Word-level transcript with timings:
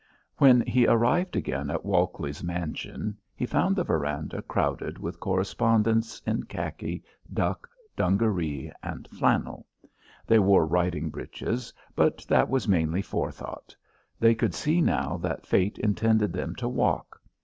When 0.37 0.61
he 0.61 0.87
arrived 0.87 1.35
again 1.35 1.69
at 1.69 1.85
Walkley's 1.85 2.43
mansion 2.43 3.19
he 3.35 3.45
found 3.45 3.75
the 3.75 3.83
verandah 3.83 4.41
crowded 4.41 4.97
with 4.97 5.19
correspondents 5.19 6.19
in 6.25 6.41
khaki, 6.45 7.03
duck, 7.31 7.69
dungaree 7.95 8.71
and 8.81 9.07
flannel. 9.09 9.67
They 10.25 10.39
wore 10.39 10.65
riding 10.65 11.11
breeches, 11.11 11.71
but 11.95 12.25
that 12.27 12.49
was 12.49 12.67
mainly 12.67 13.03
forethought. 13.03 13.75
They 14.19 14.33
could 14.33 14.55
see 14.55 14.81
now 14.81 15.17
that 15.17 15.45
fate 15.45 15.77
intended 15.77 16.33
them 16.33 16.55
to 16.55 16.67
walk. 16.67 17.21